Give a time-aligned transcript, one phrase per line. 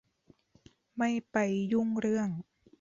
[0.97, 1.35] ไม่ไป
[1.71, 2.29] ยุ่งเรื่อง